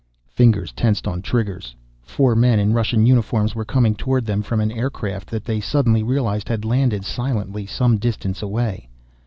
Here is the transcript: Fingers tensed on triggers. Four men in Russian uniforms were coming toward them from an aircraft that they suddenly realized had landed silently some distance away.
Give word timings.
Fingers 0.31 0.71
tensed 0.71 1.07
on 1.07 1.21
triggers. 1.21 1.75
Four 2.01 2.35
men 2.35 2.57
in 2.59 2.73
Russian 2.73 3.05
uniforms 3.05 3.53
were 3.53 3.63
coming 3.63 3.93
toward 3.93 4.25
them 4.25 4.41
from 4.41 4.59
an 4.59 4.71
aircraft 4.71 5.29
that 5.29 5.45
they 5.45 5.59
suddenly 5.61 6.01
realized 6.01 6.49
had 6.49 6.65
landed 6.65 7.05
silently 7.05 7.67
some 7.67 7.99
distance 7.99 8.41
away. 8.41 8.89